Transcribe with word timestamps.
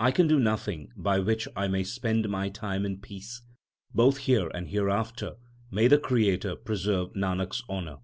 I 0.00 0.10
can 0.10 0.26
do 0.26 0.40
nothing 0.40 0.90
by 0.96 1.20
which 1.20 1.46
I 1.54 1.68
may 1.68 1.84
spend 1.84 2.28
my 2.28 2.48
time 2.48 2.84
in 2.84 2.98
peace. 3.00 3.42
Both 3.94 4.16
here 4.18 4.48
and 4.52 4.66
hereafter 4.66 5.36
may 5.70 5.86
the 5.86 5.98
Creator 5.98 6.56
preserve 6.56 7.12
Nanak 7.12 7.54
s 7.54 7.62
honour 7.68 7.98